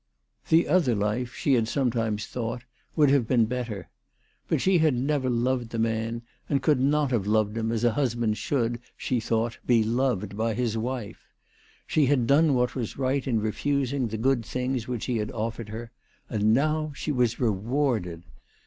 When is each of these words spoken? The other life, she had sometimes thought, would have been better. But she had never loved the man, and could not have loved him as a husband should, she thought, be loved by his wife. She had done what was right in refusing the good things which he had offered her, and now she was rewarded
The 0.49 0.67
other 0.67 0.95
life, 0.95 1.35
she 1.35 1.53
had 1.53 1.67
sometimes 1.67 2.25
thought, 2.25 2.63
would 2.95 3.11
have 3.11 3.27
been 3.27 3.45
better. 3.45 3.87
But 4.47 4.59
she 4.59 4.79
had 4.79 4.95
never 4.95 5.29
loved 5.29 5.69
the 5.69 5.77
man, 5.77 6.23
and 6.49 6.63
could 6.63 6.79
not 6.79 7.11
have 7.11 7.27
loved 7.27 7.55
him 7.55 7.71
as 7.71 7.83
a 7.83 7.91
husband 7.91 8.35
should, 8.39 8.79
she 8.97 9.19
thought, 9.19 9.59
be 9.63 9.83
loved 9.83 10.35
by 10.35 10.55
his 10.55 10.75
wife. 10.75 11.27
She 11.85 12.07
had 12.07 12.25
done 12.25 12.55
what 12.55 12.73
was 12.73 12.97
right 12.97 13.27
in 13.27 13.41
refusing 13.41 14.07
the 14.07 14.17
good 14.17 14.43
things 14.43 14.87
which 14.87 15.05
he 15.05 15.17
had 15.17 15.31
offered 15.33 15.69
her, 15.69 15.91
and 16.31 16.51
now 16.51 16.91
she 16.95 17.11
was 17.11 17.39
rewarded 17.39 18.23